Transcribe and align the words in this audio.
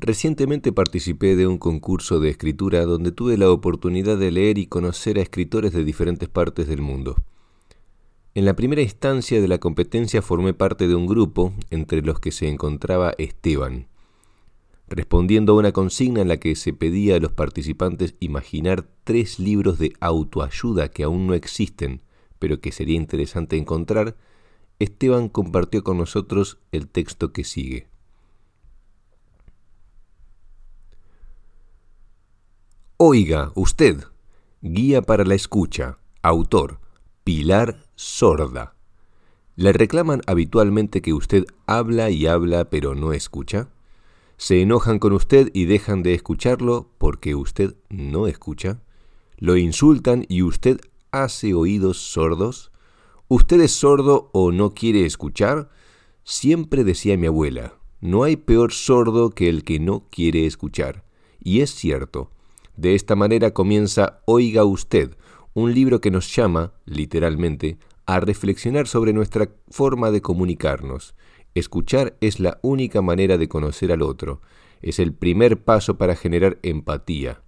Recientemente 0.00 0.70
participé 0.72 1.34
de 1.34 1.48
un 1.48 1.58
concurso 1.58 2.20
de 2.20 2.30
escritura 2.30 2.84
donde 2.84 3.10
tuve 3.10 3.36
la 3.36 3.50
oportunidad 3.50 4.16
de 4.16 4.30
leer 4.30 4.56
y 4.56 4.66
conocer 4.66 5.18
a 5.18 5.22
escritores 5.22 5.72
de 5.72 5.82
diferentes 5.82 6.28
partes 6.28 6.68
del 6.68 6.80
mundo. 6.80 7.16
En 8.36 8.44
la 8.44 8.54
primera 8.54 8.80
instancia 8.80 9.40
de 9.40 9.48
la 9.48 9.58
competencia 9.58 10.22
formé 10.22 10.54
parte 10.54 10.86
de 10.86 10.94
un 10.94 11.08
grupo 11.08 11.52
entre 11.70 12.00
los 12.02 12.20
que 12.20 12.30
se 12.30 12.46
encontraba 12.46 13.12
Esteban, 13.18 13.88
respondiendo 14.86 15.54
a 15.54 15.56
una 15.56 15.72
consigna 15.72 16.20
en 16.20 16.28
la 16.28 16.36
que 16.36 16.54
se 16.54 16.72
pedía 16.72 17.16
a 17.16 17.20
los 17.20 17.32
participantes 17.32 18.14
imaginar 18.20 18.86
tres 19.02 19.40
libros 19.40 19.80
de 19.80 19.94
autoayuda 19.98 20.90
que 20.90 21.02
aún 21.02 21.26
no 21.26 21.34
existen, 21.34 22.02
pero 22.38 22.60
que 22.60 22.70
sería 22.70 22.94
interesante 22.94 23.56
encontrar, 23.56 24.16
Esteban 24.78 25.28
compartió 25.28 25.82
con 25.82 25.98
nosotros 25.98 26.58
el 26.70 26.86
texto 26.86 27.32
que 27.32 27.42
sigue. 27.42 27.88
Oiga, 33.00 33.52
usted, 33.54 34.02
guía 34.60 35.02
para 35.02 35.22
la 35.22 35.36
escucha, 35.36 35.98
autor, 36.20 36.80
Pilar 37.22 37.86
Sorda. 37.94 38.74
¿Le 39.54 39.72
reclaman 39.72 40.20
habitualmente 40.26 41.00
que 41.00 41.12
usted 41.12 41.44
habla 41.64 42.10
y 42.10 42.26
habla 42.26 42.70
pero 42.70 42.96
no 42.96 43.12
escucha? 43.12 43.68
¿Se 44.36 44.60
enojan 44.62 44.98
con 44.98 45.12
usted 45.12 45.48
y 45.54 45.66
dejan 45.66 46.02
de 46.02 46.14
escucharlo 46.14 46.90
porque 46.98 47.36
usted 47.36 47.76
no 47.88 48.26
escucha? 48.26 48.82
¿Lo 49.36 49.56
insultan 49.56 50.26
y 50.28 50.42
usted 50.42 50.80
hace 51.12 51.54
oídos 51.54 51.98
sordos? 51.98 52.72
¿Usted 53.28 53.60
es 53.60 53.70
sordo 53.70 54.28
o 54.32 54.50
no 54.50 54.74
quiere 54.74 55.06
escuchar? 55.06 55.70
Siempre 56.24 56.82
decía 56.82 57.16
mi 57.16 57.28
abuela, 57.28 57.74
no 58.00 58.24
hay 58.24 58.34
peor 58.34 58.72
sordo 58.72 59.30
que 59.30 59.48
el 59.48 59.62
que 59.62 59.78
no 59.78 60.08
quiere 60.10 60.46
escuchar. 60.46 61.04
Y 61.38 61.60
es 61.60 61.72
cierto, 61.72 62.32
de 62.78 62.94
esta 62.94 63.16
manera 63.16 63.50
comienza 63.50 64.20
Oiga 64.24 64.64
usted, 64.64 65.16
un 65.52 65.74
libro 65.74 66.00
que 66.00 66.12
nos 66.12 66.34
llama, 66.34 66.72
literalmente, 66.84 67.76
a 68.06 68.20
reflexionar 68.20 68.86
sobre 68.86 69.12
nuestra 69.12 69.50
forma 69.68 70.12
de 70.12 70.22
comunicarnos. 70.22 71.16
Escuchar 71.56 72.16
es 72.20 72.38
la 72.38 72.60
única 72.62 73.02
manera 73.02 73.36
de 73.36 73.48
conocer 73.48 73.90
al 73.90 74.02
otro, 74.02 74.42
es 74.80 75.00
el 75.00 75.12
primer 75.12 75.64
paso 75.64 75.98
para 75.98 76.14
generar 76.14 76.60
empatía. 76.62 77.42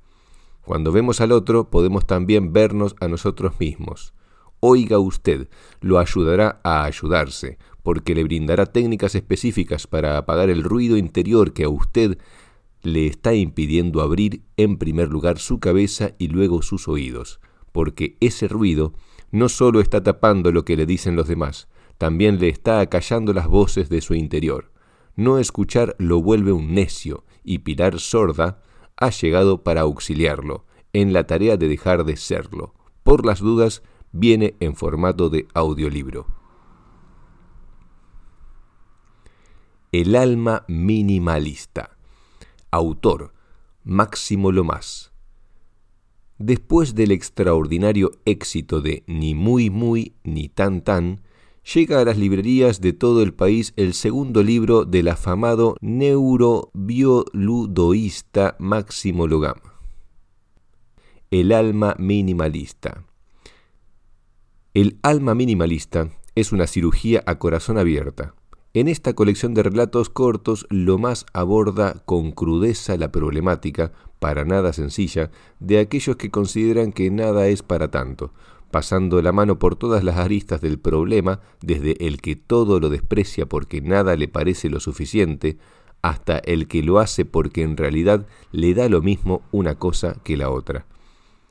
Cuando 0.62 0.90
vemos 0.90 1.20
al 1.20 1.30
otro 1.30 1.70
podemos 1.70 2.08
también 2.08 2.52
vernos 2.52 2.96
a 2.98 3.06
nosotros 3.06 3.52
mismos. 3.60 4.14
Oiga 4.58 4.98
usted, 4.98 5.48
lo 5.80 6.00
ayudará 6.00 6.60
a 6.64 6.82
ayudarse, 6.82 7.56
porque 7.84 8.16
le 8.16 8.24
brindará 8.24 8.66
técnicas 8.66 9.14
específicas 9.14 9.86
para 9.86 10.18
apagar 10.18 10.50
el 10.50 10.64
ruido 10.64 10.96
interior 10.96 11.52
que 11.52 11.62
a 11.62 11.68
usted 11.68 12.18
le 12.82 13.06
está 13.06 13.34
impidiendo 13.34 14.00
abrir 14.00 14.42
en 14.56 14.78
primer 14.78 15.08
lugar 15.08 15.38
su 15.38 15.60
cabeza 15.60 16.12
y 16.18 16.28
luego 16.28 16.62
sus 16.62 16.88
oídos, 16.88 17.40
porque 17.72 18.16
ese 18.20 18.48
ruido 18.48 18.94
no 19.30 19.48
solo 19.48 19.80
está 19.80 20.02
tapando 20.02 20.52
lo 20.52 20.64
que 20.64 20.76
le 20.76 20.86
dicen 20.86 21.16
los 21.16 21.28
demás, 21.28 21.68
también 21.98 22.40
le 22.40 22.48
está 22.48 22.80
acallando 22.80 23.32
las 23.32 23.46
voces 23.46 23.88
de 23.88 24.00
su 24.00 24.14
interior. 24.14 24.72
No 25.16 25.38
escuchar 25.38 25.94
lo 25.98 26.22
vuelve 26.22 26.52
un 26.52 26.72
necio, 26.74 27.24
y 27.44 27.58
Pilar 27.58 28.00
Sorda 28.00 28.62
ha 28.96 29.10
llegado 29.10 29.62
para 29.62 29.82
auxiliarlo 29.82 30.64
en 30.92 31.12
la 31.12 31.26
tarea 31.26 31.56
de 31.56 31.68
dejar 31.68 32.04
de 32.04 32.16
serlo. 32.16 32.74
Por 33.02 33.26
las 33.26 33.40
dudas, 33.40 33.82
viene 34.12 34.56
en 34.60 34.74
formato 34.74 35.28
de 35.30 35.46
audiolibro. 35.54 36.26
El 39.92 40.16
alma 40.16 40.64
minimalista 40.68 41.99
Autor 42.70 43.32
Máximo 43.82 44.52
Lomás. 44.52 45.12
Después 46.38 46.94
del 46.94 47.10
extraordinario 47.10 48.12
éxito 48.24 48.80
de 48.80 49.02
Ni 49.06 49.34
muy 49.34 49.70
muy 49.70 50.14
ni 50.22 50.48
tan 50.48 50.82
tan, 50.82 51.22
llega 51.74 52.00
a 52.00 52.04
las 52.04 52.16
librerías 52.16 52.80
de 52.80 52.92
todo 52.92 53.22
el 53.22 53.34
país 53.34 53.72
el 53.76 53.94
segundo 53.94 54.42
libro 54.42 54.84
del 54.84 55.08
afamado 55.08 55.76
neurobioludoísta 55.80 58.56
Máximo 58.58 59.26
Logam. 59.26 59.56
El 61.30 61.52
alma 61.52 61.94
minimalista. 61.98 63.04
El 64.74 64.98
alma 65.02 65.34
minimalista 65.34 66.10
es 66.34 66.52
una 66.52 66.66
cirugía 66.66 67.22
a 67.26 67.38
corazón 67.38 67.78
abierta 67.78 68.34
en 68.72 68.86
esta 68.88 69.14
colección 69.14 69.52
de 69.54 69.64
relatos 69.64 70.10
cortos, 70.10 70.66
lo 70.70 70.96
más 70.98 71.26
aborda 71.32 72.02
con 72.04 72.30
crudeza 72.30 72.96
la 72.96 73.10
problemática, 73.10 73.92
para 74.20 74.44
nada 74.44 74.72
sencilla, 74.72 75.30
de 75.58 75.80
aquellos 75.80 76.16
que 76.16 76.30
consideran 76.30 76.92
que 76.92 77.10
nada 77.10 77.48
es 77.48 77.62
para 77.62 77.90
tanto, 77.90 78.32
pasando 78.70 79.20
la 79.22 79.32
mano 79.32 79.58
por 79.58 79.74
todas 79.74 80.04
las 80.04 80.18
aristas 80.18 80.60
del 80.60 80.78
problema, 80.78 81.40
desde 81.60 82.06
el 82.06 82.20
que 82.20 82.36
todo 82.36 82.78
lo 82.78 82.90
desprecia 82.90 83.46
porque 83.46 83.80
nada 83.80 84.14
le 84.14 84.28
parece 84.28 84.68
lo 84.68 84.78
suficiente, 84.78 85.58
hasta 86.02 86.38
el 86.38 86.68
que 86.68 86.82
lo 86.82 86.98
hace 86.98 87.24
porque 87.24 87.62
en 87.62 87.76
realidad 87.76 88.26
le 88.52 88.72
da 88.74 88.88
lo 88.88 89.02
mismo 89.02 89.42
una 89.50 89.74
cosa 89.74 90.16
que 90.22 90.36
la 90.36 90.50
otra. 90.50 90.86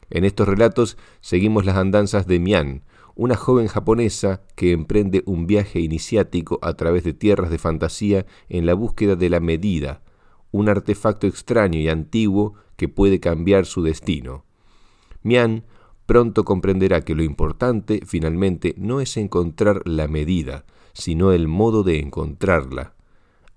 En 0.09 0.25
estos 0.25 0.47
relatos 0.47 0.97
seguimos 1.21 1.65
las 1.65 1.77
andanzas 1.77 2.27
de 2.27 2.39
Mian, 2.39 2.83
una 3.15 3.35
joven 3.35 3.67
japonesa 3.67 4.41
que 4.55 4.71
emprende 4.71 5.23
un 5.25 5.45
viaje 5.45 5.79
iniciático 5.79 6.59
a 6.61 6.73
través 6.73 7.03
de 7.03 7.13
tierras 7.13 7.49
de 7.49 7.57
fantasía 7.57 8.25
en 8.47 8.65
la 8.65 8.73
búsqueda 8.73 9.15
de 9.15 9.29
la 9.29 9.39
medida, 9.39 10.01
un 10.51 10.69
artefacto 10.69 11.27
extraño 11.27 11.79
y 11.79 11.89
antiguo 11.89 12.53
que 12.75 12.87
puede 12.87 13.19
cambiar 13.19 13.65
su 13.65 13.83
destino. 13.83 14.45
Mian 15.21 15.65
pronto 16.05 16.43
comprenderá 16.43 17.01
que 17.01 17.13
lo 17.13 17.23
importante 17.23 18.01
finalmente 18.05 18.73
no 18.77 19.01
es 19.01 19.15
encontrar 19.17 19.81
la 19.85 20.07
medida, 20.07 20.65
sino 20.93 21.31
el 21.33 21.47
modo 21.47 21.83
de 21.83 21.99
encontrarla. 21.99 22.95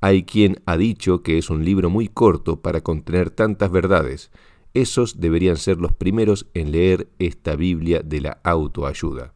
Hay 0.00 0.24
quien 0.24 0.60
ha 0.66 0.76
dicho 0.76 1.22
que 1.22 1.38
es 1.38 1.48
un 1.48 1.64
libro 1.64 1.88
muy 1.88 2.08
corto 2.08 2.60
para 2.60 2.80
contener 2.80 3.30
tantas 3.30 3.70
verdades. 3.70 4.32
Esos 4.74 5.20
deberían 5.20 5.56
ser 5.56 5.78
los 5.78 5.92
primeros 5.92 6.46
en 6.54 6.72
leer 6.72 7.10
esta 7.18 7.56
Biblia 7.56 8.00
de 8.02 8.20
la 8.22 8.40
autoayuda. 8.42 9.34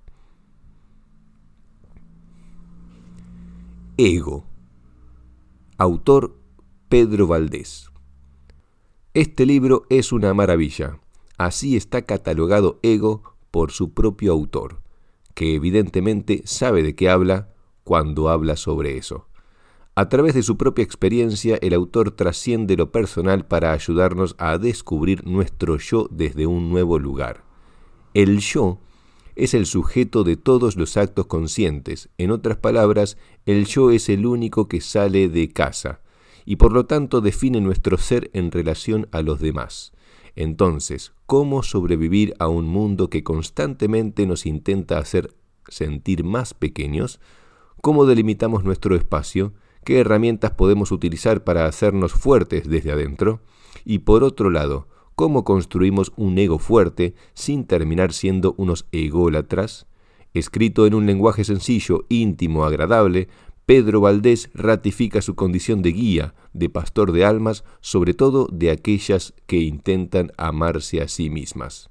Ego. 3.99 4.45
Autor 5.79 6.37
Pedro 6.89 7.27
Valdés. 7.27 7.91
Este 9.13 9.47
libro 9.47 9.85
es 9.91 10.13
una 10.13 10.33
maravilla. 10.35 11.01
Así 11.39 11.77
está 11.77 12.03
catalogado 12.03 12.79
Ego 12.83 13.37
por 13.51 13.73
su 13.73 13.93
propio 13.93 14.33
autor, 14.33 14.83
que 15.35 15.55
evidentemente 15.55 16.43
sabe 16.45 16.83
de 16.83 16.95
qué 16.95 17.09
habla 17.11 17.55
cuando 17.85 18.29
habla 18.29 18.57
sobre 18.57 18.97
eso. 18.99 19.29
A 19.99 20.11
través 20.11 20.34
de 20.34 20.43
su 20.43 20.59
propia 20.59 20.83
experiencia, 20.83 21.59
el 21.62 21.73
autor 21.73 22.11
trasciende 22.11 22.77
lo 22.77 22.93
personal 22.93 23.47
para 23.47 23.73
ayudarnos 23.73 24.37
a 24.37 24.59
descubrir 24.59 25.27
nuestro 25.27 25.79
yo 25.79 26.07
desde 26.11 26.47
un 26.47 26.69
nuevo 26.69 26.99
lugar. 26.99 27.45
El 28.12 28.41
yo 28.41 28.79
es 29.37 29.55
el 29.55 29.65
sujeto 29.65 30.23
de 30.23 30.37
todos 30.37 30.77
los 30.77 30.99
actos 30.99 31.25
conscientes. 31.25 32.11
En 32.19 32.31
otras 32.31 32.59
palabras, 32.59 33.17
el 33.47 33.65
yo 33.65 33.91
es 33.91 34.11
el 34.11 34.27
único 34.27 34.69
que 34.69 34.83
sale 34.83 35.31
de 35.31 35.51
casa 35.51 36.03
y 36.45 36.56
por 36.56 36.73
lo 36.73 36.85
tanto 36.85 37.23
define 37.23 37.62
nuestro 37.62 37.97
ser 37.97 38.31
en 38.35 38.51
relación 38.51 39.09
a 39.12 39.23
los 39.23 39.41
demás. 39.41 39.95
Entonces, 40.35 41.15
¿cómo 41.25 41.62
sobrevivir 41.62 42.35
a 42.39 42.49
un 42.49 42.67
mundo 42.67 43.09
que 43.09 43.25
constantemente 43.25 44.27
nos 44.27 44.45
intenta 44.45 44.99
hacer 44.99 45.33
sentir 45.69 46.23
más 46.23 46.53
pequeños? 46.53 47.19
¿Cómo 47.81 48.05
delimitamos 48.05 48.62
nuestro 48.62 48.95
espacio? 48.95 49.55
¿Qué 49.87 50.01
herramientas 50.01 50.50
podemos 50.50 50.91
utilizar 50.91 51.44
para 51.44 51.67
hacernos 51.67 52.12
fuertes 52.12 52.69
desde 52.69 52.91
adentro? 52.91 53.41
Y 53.85 54.00
por 54.00 54.25
otro 54.25 54.50
lado, 54.50 54.88
cómo 55.15 55.44
construimos 55.44 56.12
un 56.17 56.37
ego 56.38 56.59
fuerte 56.59 57.15
sin 57.35 57.69
terminar 57.69 58.12
siendo 58.12 58.56
unos 58.59 58.88
ególatras. 58.91 59.87
Escrito 60.35 60.88
en 60.88 60.94
un 60.94 61.06
lenguaje 61.06 61.44
sencillo, 61.44 62.05
íntimo, 62.09 62.65
agradable, 62.65 63.29
Pedro 63.65 64.00
Valdés 64.00 64.50
ratifica 64.55 65.23
su 65.23 65.37
condición 65.37 65.83
de 65.83 65.93
guía, 65.93 66.35
de 66.53 66.69
pastor 66.69 67.12
de 67.12 67.25
almas, 67.25 67.62
sobre 67.81 68.12
todo 68.12 68.49
de 68.50 68.73
aquellas 68.73 69.35
que 69.47 69.59
intentan 69.59 70.32
amarse 70.37 71.00
a 71.00 71.06
sí 71.06 71.31
mismas. 71.31 71.91